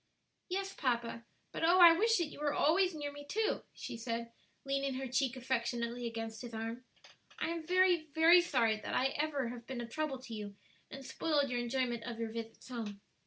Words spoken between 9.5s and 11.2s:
have been a trouble to you and